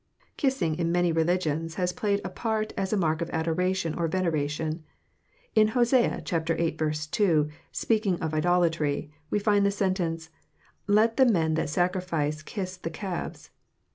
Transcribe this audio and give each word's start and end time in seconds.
Kissing 0.35 0.79
in 0.79 0.91
many 0.91 1.11
religions 1.11 1.75
has 1.75 1.93
played 1.93 2.21
a 2.25 2.29
part 2.31 2.73
as 2.75 2.91
a 2.91 2.97
mark 2.97 3.21
of 3.21 3.29
adoration 3.29 3.93
or 3.93 4.07
veneration. 4.07 4.83
In 5.53 5.67
Hosea 5.77 6.23
xiii 6.27 6.75
2, 7.11 7.49
speaking 7.71 8.19
of 8.19 8.33
idolatry, 8.33 9.11
we 9.29 9.37
find 9.37 9.63
the 9.63 9.69
sentence 9.69 10.31
"Let 10.87 11.17
the 11.17 11.25
men 11.27 11.53
that 11.53 11.69
sacrifice 11.69 12.41
kiss 12.41 12.77
the 12.77 12.89
calves." 12.89 13.51